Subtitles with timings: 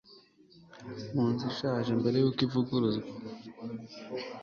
[1.13, 3.09] munzu ishaje mbere yuko ivugururwa